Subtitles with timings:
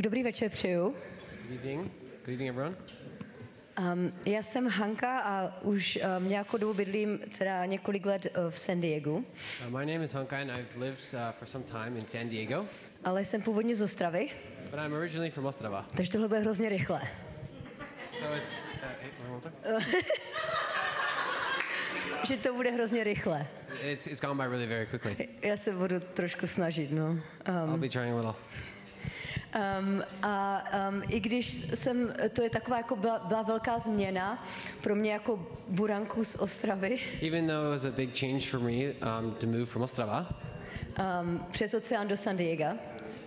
[0.00, 0.94] Tak dobrý večer přeju.
[1.48, 1.92] Good evening.
[2.24, 2.76] Good evening, everyone.
[3.92, 8.58] Um, já jsem Hanka a už um, nějakou dobu bydlím teda několik let uh, v
[8.58, 9.24] San Diego, Uh,
[9.78, 12.66] my name is Hunka, and I've lived uh, for some time in San Diego,
[13.04, 14.30] ale jsem původně z Ostravy,
[14.70, 15.86] but I'm originally from Ostrava.
[15.96, 17.00] takže tohle bude hrozně rychle.
[18.18, 18.64] So it's.
[19.76, 19.82] Uh?
[22.26, 23.46] Že to bude hrozně rychle.
[23.82, 25.28] It's, it's gone by really very quickly.
[25.42, 27.18] Já se budu trošku snažit, no.
[27.46, 28.34] I'll Um, be trying a little.
[29.54, 34.46] Um, a um, i když jsem, to je taková jako byla, byla velká změna
[34.80, 38.70] pro mě jako buranku z Ostravy, Even though it was a big change for me
[38.70, 40.28] um, to move from Ostrava,
[41.22, 42.64] um, přes oceán do San Diego,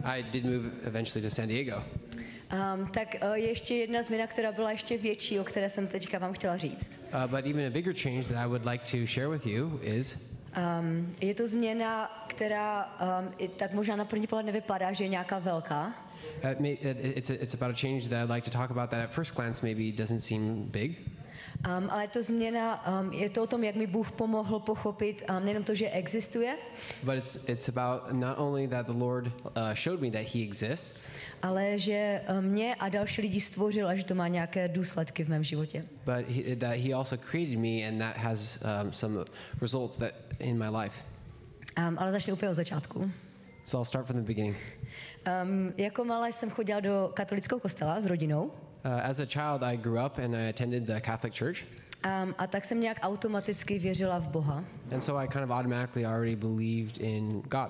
[0.04, 1.84] I did move eventually to San Diego.
[2.54, 6.20] um, tak uh, je ještě jedna změna, která byla ještě větší, o které jsem teďka
[6.20, 6.92] vám chtěla říct.
[7.14, 10.34] Uh, but even a bigger change that I would like to share with you is
[10.54, 15.08] Um, je to změna, která um, i tak možná na první pohled nevypadá, že je
[15.08, 15.94] nějaká velká,
[16.44, 16.68] uh, uh,
[17.18, 19.36] it's, a, it's about a change that I'd like to talk about that at first
[19.36, 20.98] glance maybe doesn't seem big.
[21.78, 25.46] Um, ale to změna, um, je to o tom, jak mi Bůh pomohl pochopit um,
[25.46, 26.58] nejenom to, že existuje,
[27.04, 31.08] But it's, it's about not only that the Lord uh, showed me that He exists,
[31.42, 35.30] ale že um, mě a další lidi stvořil a že to má nějaké důsledky v
[35.30, 35.86] mém životě.
[36.06, 39.26] but he, that He also created me, and that has um, some
[39.62, 41.00] results that in my life.
[41.78, 43.12] Um, ale začnu úplně od začátku.
[43.66, 44.58] So I'll start from the beginning.
[45.44, 49.78] Um, jako malá jsem chodila do katolického kostela s rodinou Uh, as a child, I
[49.78, 51.64] grew up and I attended the Catholic Church,
[52.06, 54.64] um, a tak jsem nějak automaticky věřila v Boha.
[54.92, 57.70] and so I kind of automatically already believed in God.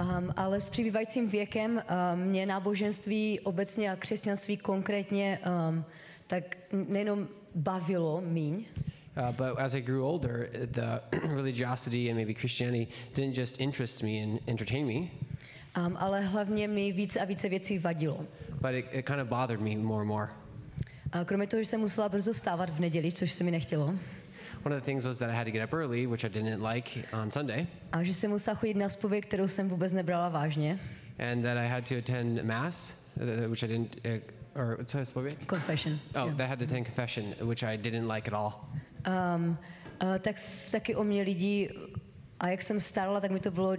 [0.00, 1.82] Um, ale s přibývajícím věkem
[2.14, 5.84] um, mě náboženství obecně a křesťanství konkrétně um,
[6.26, 8.64] tak nejenom bavilo míň,
[9.18, 11.00] Uh, but as I grew older, the
[11.34, 15.08] religiosity and maybe Christianity didn't just interest me and entertain me,
[15.76, 18.24] um, ale hlavně mi více a více věcí vadilo.
[18.60, 20.28] but it, it kind of bothered me more and more.
[21.12, 23.94] A kromě toho, že jsem musela brzo vstávat v neděli, což se mi nechtělo,
[24.64, 26.62] One of the things was that I had to get up early, which I didn't
[26.74, 30.78] like on Sunday, a že jsem musela chodit na zpověď, kterou jsem vůbec nebrala vážně,
[31.32, 35.04] and that I had to attend Mass, uh, which I didn't, uh, or co je
[35.06, 35.46] zpověď?
[35.50, 35.98] confession.
[36.14, 36.36] Oh, jo.
[36.36, 38.52] that I had to attend confession, which I didn't like at all.
[39.06, 39.58] Um,
[40.02, 40.36] uh, tak
[40.70, 41.70] taky o mě lidi,
[42.40, 43.76] a jak jsem starala, tak mi to bylo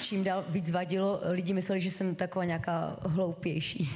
[0.00, 1.20] čím dál víc vadilo.
[1.24, 3.90] Lidi mysleli, že jsem taková nějaká hloupější.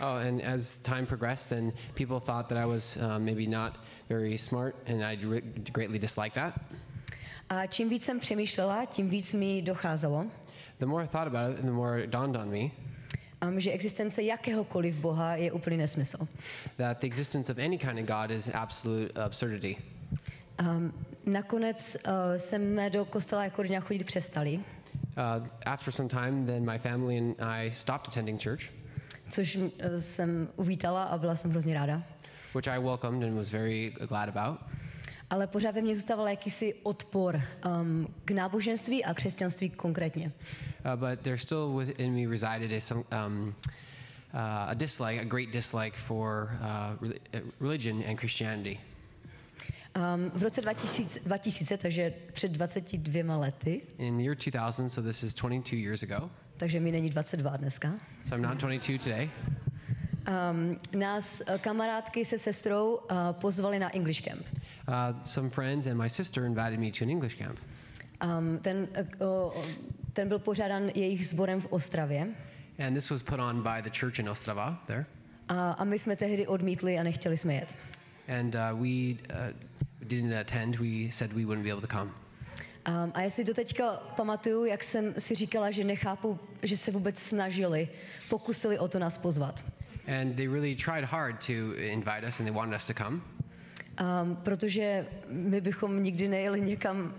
[0.00, 3.72] Oh, and as time progressed, then people thought that I was uh, maybe not
[4.08, 5.40] very smart, and I re-
[5.72, 6.54] greatly disliked that.
[7.48, 10.26] A čím víc jsem přemýšlela, tím víc mi docházelo,
[10.78, 12.70] The more I thought about it, the more it dawned on me
[13.42, 16.28] um, že existence jakéhokoliv Boha je úplný nesmysl.
[16.76, 19.76] that the existence of any kind of God is absolute absurdity.
[20.60, 20.92] Um,
[21.26, 24.60] nakonec uh, jsme do kostela jako rodina chodit přestali,
[25.66, 28.72] after some time, then my family and I stopped attending church,
[29.30, 32.02] což uh, jsem uvítala a byla jsem hrozně ráda.
[32.56, 34.58] which I welcomed and was very glad about.
[35.30, 40.32] Ale pořád ve mně zůstával jakýsi odpor um, k náboženství a křesťanství konkrétně.
[40.84, 43.54] Uh, but there still within me resided a, some, um,
[44.34, 48.78] uh, a dislike, a great dislike for uh, uh, religion and Christianity.
[49.96, 55.22] Um, v roce 2000, 2000, takže před 22 lety, In the year 2000, so this
[55.22, 59.30] is 22 years ago, takže mi není 22 dneska, so I'm not 22 today,
[60.28, 64.42] um, nás uh, kamarádky se sestrou uh, pozvali na English Camp.
[64.88, 67.58] uh, some friends and my sister invited me to an English camp.
[68.24, 68.88] Um, ten,
[69.20, 69.64] uh,
[70.12, 72.28] ten byl pořádan jejich sborem v Ostravě
[72.86, 75.06] And this was put on by the church in Ostrava there.
[75.48, 77.74] a, a my jsme tehdy odmítli a nechtěli jsme jet.
[78.40, 79.54] And uh, we uh,
[80.08, 80.76] didn't attend.
[80.76, 82.10] We said we wouldn't be able to come.
[82.88, 83.44] Um, a jestli
[84.16, 87.88] pamatuju, jak jsem si říkala, že nechápu, že se vůbec snažili,
[88.28, 89.64] pokusili o to nás pozvat.
[90.20, 93.20] And they really tried hard to invite us and they wanted us to come.
[94.00, 97.14] Um, protože my bychom nikdy nejeli někam,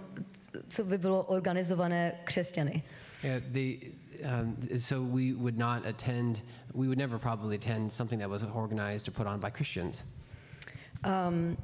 [0.69, 2.83] co by bylo organizované křesťany.
[3.23, 3.79] Yeah, they,
[4.23, 6.43] um, so we would not attend,
[6.73, 10.05] we would never probably attend something that was organized or put on by Christians.
[11.03, 11.57] Um,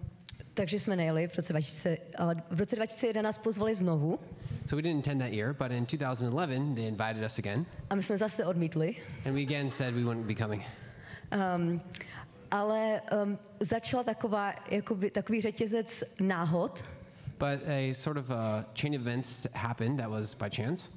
[0.53, 4.19] takže jsme nejeli v roce 2000, ale v roce 2011 nás pozvali znovu
[4.65, 7.65] So we didn't attend that year, but in 2011, they invited us again.
[7.89, 8.95] a my jsme zase odmítli.
[9.25, 10.63] And we again said we wouldn't be coming.
[11.55, 11.81] Um,
[12.51, 16.83] ale um, začala taková, jakoby, takový řetězec náhod,
[17.39, 20.89] But a sort of a chain of events happened that was by chance.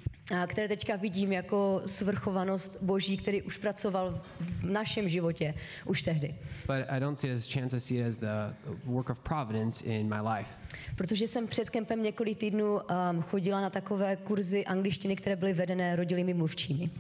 [0.42, 6.34] A které teďka vidím jako svrchovanost Boží, který už pracoval v našem životě už tehdy.
[6.66, 9.18] But I don't see it as a chance, I see it as the work of
[9.20, 10.50] providence in my life.
[10.96, 15.96] Protože jsem před kempem několik týdnů um, chodila na takové kurzy angličtiny, které byly vedené
[15.96, 16.90] rodilými mluvčími.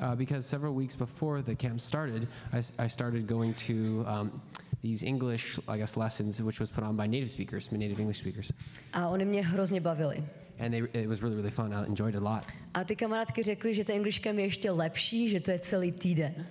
[0.00, 4.40] Uh, because several weeks before the camp started, I, s- I started going to um,
[4.82, 8.52] these English, I guess, lessons, which was put on by native speakers, native English speakers.
[8.92, 10.24] A oni mě hrozně bavili.
[10.58, 11.74] And they, it was really, really fun.
[11.74, 12.44] I enjoyed it a lot.
[12.74, 15.92] A ty kamarádky řekly, že ten English camp je ještě lepší, že to je celý
[15.92, 16.46] týden.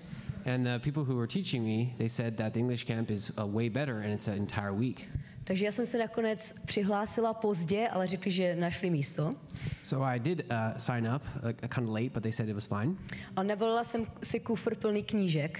[0.45, 3.45] And the people who were teaching me, they said that the English camp is uh,
[3.55, 5.07] way better and it's an entire week.
[5.43, 9.35] Takže já jsem se nakonec přihlásila pozdě, ale řekli, že našli místo.
[9.83, 12.67] So I did uh, sign up, uh, kind of late, but they said it was
[12.67, 12.95] fine.
[13.35, 15.59] A nabalila jsem si kufr plný knížek.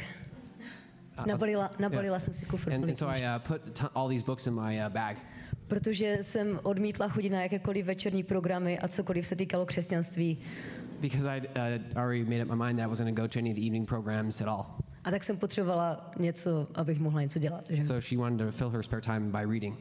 [1.26, 2.24] Nabalila, nabalila yeah.
[2.24, 3.62] jsem si kufr And, plný and so I uh, put
[3.96, 5.18] all these books in my uh, bag.
[5.68, 10.38] Protože jsem odmítla chodit na jakékoliv večerní programy a cokoliv se týkalo křesťanství.
[11.02, 13.40] because I'd uh, already made up my mind that I wasn't going to go to
[13.40, 14.66] any of the evening programs at all.
[15.04, 17.66] A tak jsem potřebovala něco, abych mohla něco dělat.
[17.70, 17.86] Že?
[17.86, 19.78] So she wanted to fill her spare time by reading.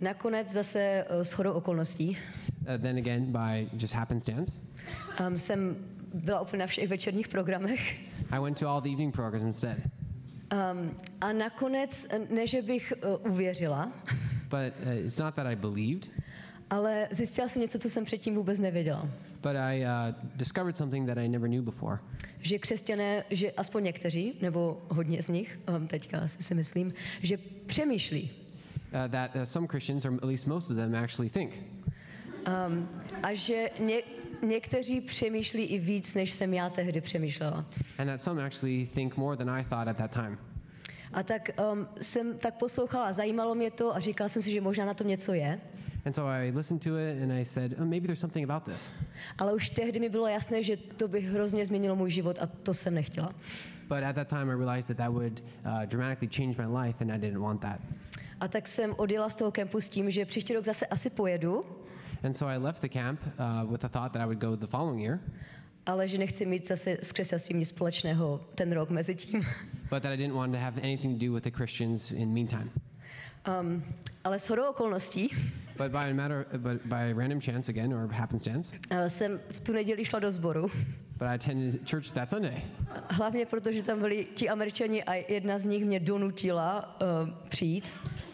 [0.00, 2.18] Nakonec zase eh, s chodou okolností
[2.66, 4.52] Uh, then again, by just happenstance,
[5.26, 5.76] um, jsem
[6.14, 7.96] byla úplně na všech večerních programech.
[8.30, 9.78] I went to all the evening programs instead.
[10.52, 10.90] Um,
[11.20, 12.92] a nakonec, eh, ne že bych
[13.24, 13.92] uh, uvěřila,
[14.50, 16.10] But uh, it's not that I believed,
[16.70, 19.08] ale zjistila jsem něco, co jsem předtím vůbec nevěděla.
[19.42, 21.98] but I uh, discovered something that I never knew before.
[22.40, 28.30] Že křesťané, že aspoň někteří, nebo hodně z nich, um, teďka si myslím, že přemýšlí.
[28.30, 31.52] Uh, that uh, some Christians, or at least most of them, actually think.
[32.46, 32.88] Um,
[33.22, 34.02] a že ně,
[34.42, 37.66] někteří přemýšlí i víc, než jsem já tehdy přemýšlela.
[37.98, 40.38] And that some actually think more than I thought at that time.
[41.12, 44.84] A tak um, jsem tak poslouchala, zajímalo mě to a říkala jsem si, že možná
[44.84, 45.60] na tom něco je.
[46.06, 48.92] And so I listened to it and I said, oh, maybe there's something about this.
[49.38, 52.74] Ale už tehdy mi bylo jasné, že to by hrozně změnilo můj život a to
[52.74, 53.34] jsem nechtěla.
[53.88, 57.12] But at that time, I realized that that would uh, dramatically change my life, and
[57.12, 57.80] I didn't want that.
[58.40, 61.64] A tak jsem odjela z toho kempu s tím, že příští rok zase asi pojedu,
[62.22, 64.66] And so I left the camp uh, with the thought that I would go the
[64.66, 65.20] following year,
[65.86, 69.40] ale že nechci mít zase s křesťanstvím nic společného ten rok mezi tím.
[69.90, 72.70] but that I didn't want to have anything to do with the Christians in meantime.
[73.60, 73.84] Um,
[74.24, 75.30] ale s hodou okolností
[75.76, 79.72] But by a matter, but by random chance again, or happenstance, uh, jsem v tu
[79.72, 80.70] neděli šla do sboru.
[81.18, 82.62] but I attended church that Sunday.
[83.10, 87.84] Hlavně proto, že tam byli ti američani a jedna z nich mě donutila uh, přijít.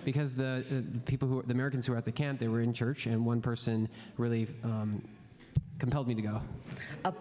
[0.04, 2.72] Because the, the people who, the Americans who were at the camp, they were in
[2.74, 3.88] church, and one person
[4.18, 5.02] really um,
[5.82, 6.42] compelled me to go.
[7.04, 7.14] A uh,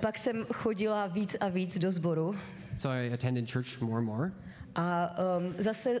[0.00, 2.34] pak jsem chodila víc a víc do sboru.
[2.78, 4.32] So I attended church more and more.
[4.74, 6.00] A um, zase,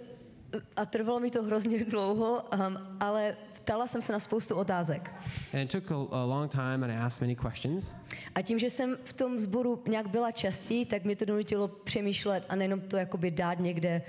[0.76, 5.14] a trvalo mi to hrozně dlouho, um, ale ptala jsem se na spoustu otázek.
[5.52, 7.94] And it took a, a long time, and I asked many questions.
[8.34, 12.44] A tím, že jsem v tom sboru nějak byla častěji, tak mě to donutilo přemýšlet
[12.48, 14.02] a nejenom to jakoby dát někde,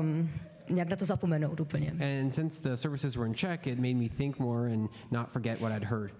[0.00, 0.30] um,
[0.70, 1.90] nějak na to zapomenout úplně.
[1.90, 5.60] And since the services were in Czech, it made me think more and not forget
[5.60, 6.12] what I'd heard.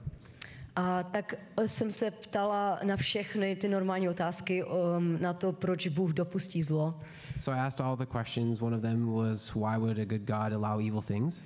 [0.76, 5.86] A tak eh, jsem se ptala na všechny ty normální otázky, um, na to, proč
[5.88, 7.00] Bůh dopustí zlo,
[7.40, 8.62] So I asked all the questions.
[8.62, 11.42] One of them was, why would a good God allow evil things?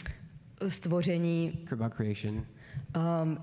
[0.68, 2.44] stvoření, About creation.
[2.96, 3.38] um,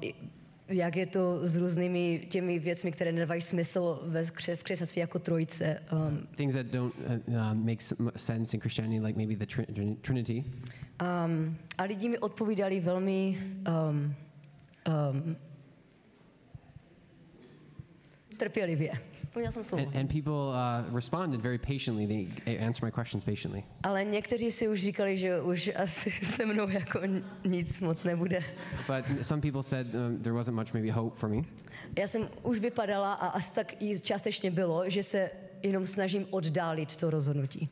[0.68, 4.32] jak je to s různými těmi věcmi, které nedávají smysl ve v
[4.64, 5.80] křesťanství jako trojice.
[5.92, 6.94] Um, Things that don't
[7.28, 7.84] uh, make
[8.16, 10.44] sense in Christianity, like maybe the trin- Trinity.
[11.02, 13.38] um, a lidi mi odpovídali velmi
[13.92, 14.14] um,
[15.12, 15.36] um,
[18.38, 18.92] trpělivě.
[19.12, 19.88] Vzpomněla jsem slovo.
[19.88, 22.08] And, and people uh, responded very patiently.
[22.08, 23.64] They answered my questions patiently.
[23.84, 27.00] Ale někteří si už říkali, že už asi se mnou jako
[27.46, 28.44] nic moc nebude.
[28.88, 31.42] But some people said um, there wasn't much maybe hope for me.
[31.98, 35.30] Já jsem už vypadala a asi tak i částečně bylo, že se
[35.64, 37.70] jenom snažím oddálit to rozhodnutí.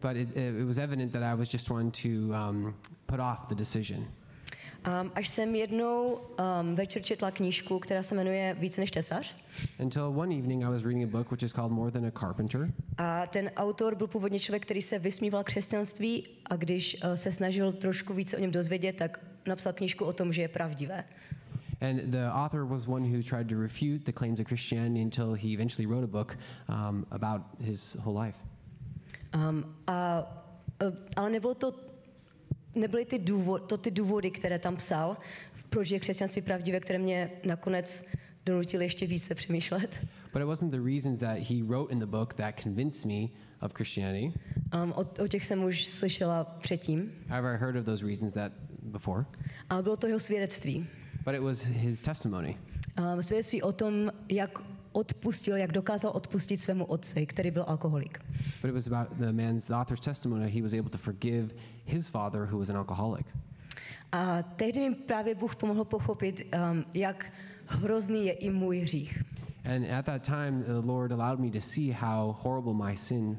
[0.00, 2.74] But it, it was evident that I was just one to um,
[3.06, 4.06] put off the decision.
[4.86, 9.36] Um, až jsem jednou um, večer četla knížku, která se jmenuje Více než tesař.
[9.78, 12.72] Until one evening, I was reading a book which is called More Than a Carpenter.
[12.98, 17.72] A ten autor byl původně člověk, který se vysmíval křesťanství a když uh, se snažil
[17.72, 21.04] trošku více o něm dozvědět, tak napsal knížku o tom, že je pravdivé.
[21.80, 25.48] And the author was one who tried to refute the claims of Christianity until he
[25.48, 26.36] eventually wrote a book
[26.68, 28.38] um, about his whole life.
[29.34, 30.22] Um, a,
[30.82, 31.74] uh, ale nebylo to,
[32.74, 35.16] nebyly ty důvod, to ty důvody, které tam psal,
[35.70, 38.04] proč je křesťanství pravdivé, které mě nakonec
[38.46, 39.90] donutily ještě více přemýšlet.
[40.32, 43.28] But it wasn't the reasons that he wrote in the book that convinced me
[43.60, 44.32] of Christianity.
[44.82, 48.52] Um, o, o těch jsem už slyšela předtím, However, I heard of those reasons that
[48.82, 49.24] before.
[49.70, 50.78] ale bylo to jeho svědectví.
[50.78, 52.56] But but it was his testimony.
[53.14, 54.58] Um, svědectví o tom, jak
[54.92, 58.18] odpustil, jak dokázal odpustit svému otci, který byl alkoholik.
[58.62, 61.54] But it was about the man's, the author's testimony he was able to forgive
[61.84, 63.26] his father, who was an alcoholic.
[64.12, 67.32] A tehdy mi právě Bůh pomohl pochopit, um, jak
[67.66, 69.22] hrozný je i můj hřích.
[69.64, 73.38] And at that time, the Lord allowed me to see how horrible my sin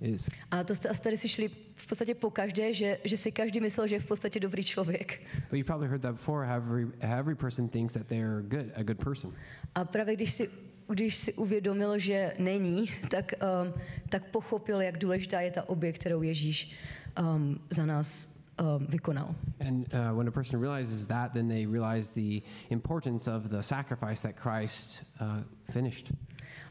[0.00, 0.28] is.
[0.50, 3.60] A to jste asi tady si šli v podstatě po každé, že, že si každý
[3.60, 5.20] myslel, že je v podstatě dobrý člověk.
[5.34, 6.46] But you've probably heard that before.
[6.46, 9.32] How every, how every person thinks that they're good, a good person.
[9.74, 10.50] A právě když si,
[10.94, 13.32] když si uvědomil, že není, tak,
[13.64, 13.74] um,
[14.08, 16.72] tak pochopil, jak důležitá je ta obě, kterou Ježíš
[17.20, 18.28] um, za nás
[18.60, 19.34] um, vykonal.
[19.68, 22.40] And uh, when a person realizes that, then they realize the
[22.70, 25.26] importance of the sacrifice that Christ uh,
[25.70, 26.12] finished.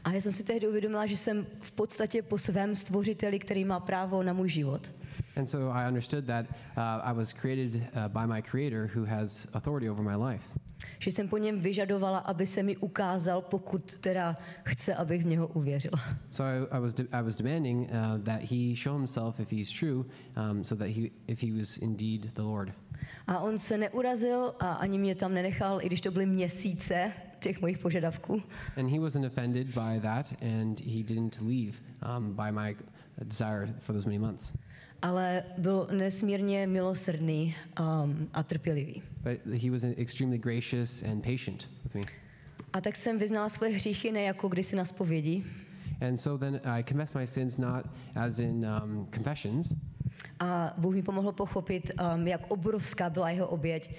[0.04, 3.80] A já jsem si tehdy uvědomila, že jsem v podstatě po svém stvořiteli, který má
[3.80, 4.90] právo na můj život.
[5.36, 9.46] And so I understood that uh, I was created uh, by my Creator who has
[9.52, 10.44] authority over my life.
[10.98, 15.46] Že jsem po něm vyžadovala, aby se mi ukázal, pokud teda chce, abych v něho
[15.46, 15.98] uvěřila.
[16.30, 19.72] So I, I was de- I was demanding uh, that He show Himself if He's
[19.80, 20.04] true,
[20.50, 22.72] um, so that He if He was indeed the Lord.
[23.26, 27.60] A on se neurazil a ani mě tam nenechal, i když to byly měsíce těch
[27.60, 28.42] mojich požadavků.
[28.76, 31.72] And He wasn't offended by that, and He didn't leave
[32.16, 32.76] um, by my
[33.24, 34.52] desire for those many months.
[35.02, 39.02] Ale byl nesmírně milosrdný um, a trpělivý.
[39.22, 42.02] But He was extremely gracious and patient with me.
[42.72, 45.44] A tak jsem vyznala svoje hříchy ne jako kdysi na zpovědi,
[46.00, 49.72] And so then I confess my sins not as in um, confessions,
[50.40, 53.94] A Bůh mi pomohl pochopit, um, jak obrovská byla jeho oběť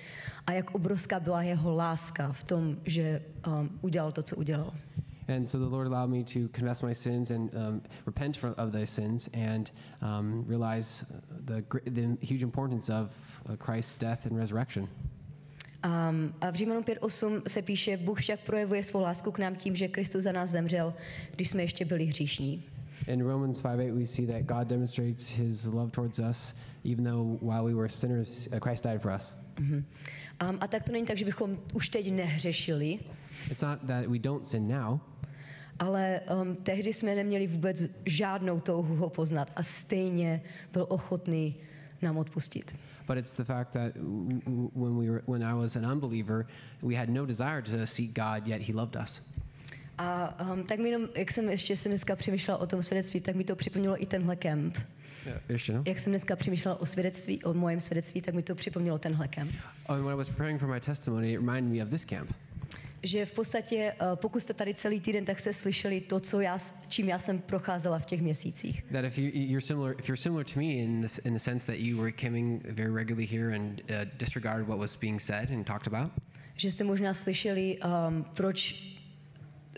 [0.47, 4.73] a jak obrovská byla jeho láska v tom, že um, udělal to, co udělal.
[5.29, 8.71] And so the Lord allowed me to confess my sins and um, repent from, of
[8.71, 9.69] those sins and
[10.01, 11.03] um, realize
[11.45, 13.13] the, the huge importance of
[13.49, 14.87] uh, Christ's death and resurrection.
[15.83, 19.75] Um, a v Římanům 5.8 se píše, Bůh však projevuje svou lásku k nám tím,
[19.75, 20.93] že Kristus za nás zemřel,
[21.35, 22.63] když jsme ještě byli hříšní.
[23.07, 27.63] In Romans 5:8 we see that God demonstrates his love towards us, even though while
[27.63, 29.35] we were sinners, uh, Christ died for us.
[30.41, 32.99] Um, a tak to není tak, že bychom už teď nehřešili,
[33.51, 34.99] It's not that we don't sin now,
[35.79, 40.41] ale um, tehdy jsme neměli vůbec žádnou touhu ho poznat a stejně
[40.73, 41.55] byl ochotný
[42.01, 42.75] nám odpustit.
[43.07, 43.93] but it's the fact that
[44.75, 46.45] when, we were, when I was an unbeliever,
[46.81, 49.21] we had no desire to seek God, yet he loved us.
[49.97, 53.35] A um, tak mi jenom, jak jsem ještě se dneska přemýšlela o tom svědectví, tak
[53.35, 54.77] mi to připomnělo i tenhle kemp.
[55.25, 55.83] Yeah, Ještě, no?
[55.87, 59.51] Jak jsem dneska přemýšlela o svědectví, o mojem svědectví, tak mi to připomnělo tenhle kemp.
[59.87, 62.33] Oh, and when I was preparing for my testimony, it reminded me of this camp.
[63.07, 66.57] Že v podstatě, uh, pokud jste tady celý týden, tak jste slyšeli to, co já,
[66.87, 68.83] čím já jsem procházela v těch měsících.
[68.91, 71.65] That if you, you're similar, if you're similar to me in the, in the sense
[71.65, 75.63] that you were coming very regularly here and uh, disregarded what was being said and
[75.67, 76.11] talked about,
[76.55, 78.75] Že jste možná slyšeli, um, proč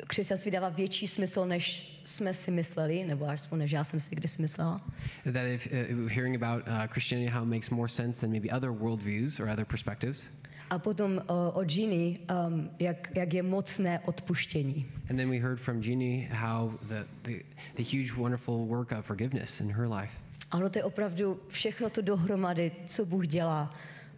[0.07, 4.41] křesťanství dává větší smysl, než jsme si mysleli, nebo aspoň než já jsem si kdysi
[4.41, 4.81] myslela.
[5.24, 8.71] that if uh, hearing about uh, Christianity, how it makes more sense than maybe other
[8.71, 10.27] worldviews or other perspectives,
[10.69, 11.21] A potom uh,
[11.53, 14.85] od Ginny, um, jak, jak je mocné odpuštění.
[15.09, 17.43] and then we heard from Jeannie how the, the,
[17.75, 20.13] the huge, wonderful work of forgiveness in her life.
[20.51, 23.73] Ano, to je opravdu všechno to dohromady, co Bůh dělá,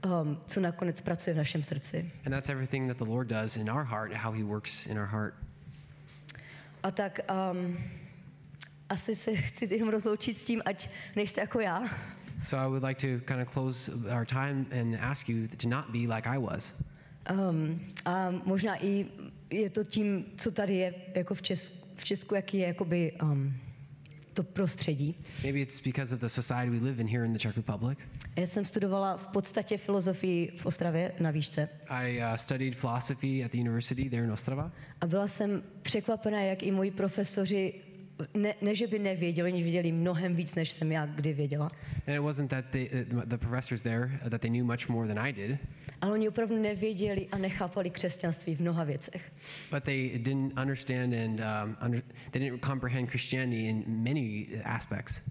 [0.06, 2.12] um, co nakonec pracuje v našem srdci.
[2.26, 5.08] And that's everything that the Lord does in our heart, how He works in our
[5.08, 5.34] heart.
[6.84, 7.20] A tak
[7.52, 7.78] um,
[8.90, 11.90] asi se chci jenom rozloučit s tím, ať nejste jako já.
[12.46, 15.92] So I would like to kind of close our time and ask you to not
[15.92, 16.74] be like I was.
[17.30, 19.06] Um, a možná i
[19.50, 23.54] je to tím, co tady je jako v, Česku, v Česku jaký je jakoby, um,
[24.34, 25.16] to prostředí.
[25.44, 28.00] Maybe it's because of the society we live in here in the Czech Republic.
[28.36, 33.52] Já jsem studovala v podstatě filozofii v Ostravě na výšce I uh, studied philosophy at
[33.52, 34.72] the university there in Ostrava,
[35.02, 37.74] a byla jsem překvapená, jak i moji profesoři,
[38.34, 41.72] ne, ne že by nevěděli, oni věděli mnohem víc, než jsem já kdy věděla,
[42.08, 45.08] and it wasn't that they, uh, the professors there uh, that they knew much more
[45.08, 45.58] than I did,
[46.02, 49.32] ale oni opravdu nevěděli a nechápali křesťanství v mnoha věcech.
[49.72, 52.02] but they didn't understand and um, under,
[52.32, 55.22] they didn't comprehend Christianity in many aspects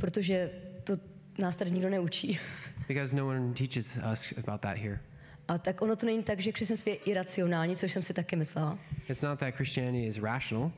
[0.00, 0.50] Protože
[0.84, 0.96] to
[1.38, 2.38] nás tady nikdo neučí.
[2.88, 5.00] because no one teaches us about that here.
[5.48, 8.78] A tak ono to není tak, že křesťanství je iracionální, což jsem si taky myslela.
[9.08, 10.72] It's not that Christianity is rational,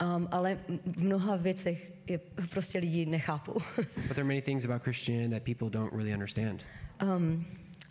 [0.00, 2.18] Um, ale v mnoha věcech je
[2.50, 3.52] prostě lidi nechápou.
[3.76, 6.64] but there are many things about Christianity that people don't really understand.
[7.02, 7.46] um,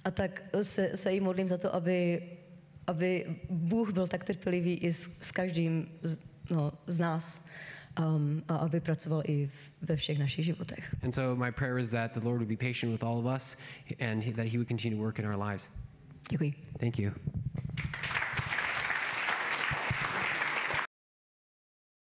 [0.06, 2.22] a tak se, se jí modlím za to, aby,
[2.88, 7.42] aby Bůh byl tak trpělivý i s, s každým z, no, z nás
[8.00, 9.51] um, a aby pracoval i v,
[9.82, 10.96] ve všech našich životech.
[11.04, 13.58] And so my prayer is that the Lord would be patient with all of us
[14.00, 15.70] and that he would continue to work in our lives.
[16.30, 16.54] Děkuji.
[16.80, 17.12] Thank you.